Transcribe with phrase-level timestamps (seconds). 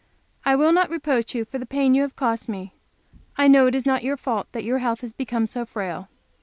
[0.43, 2.73] I will not reproach you for the pain you have cost me;
[3.37, 6.07] I know it is not your fault that your health has become so frail.